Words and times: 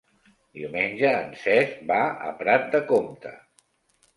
Diumenge 0.59 1.11
en 1.17 1.29
Cesc 1.43 1.83
va 1.91 1.99
a 2.31 2.33
Prat 2.41 2.67
de 2.77 2.85
Comte. 2.93 3.37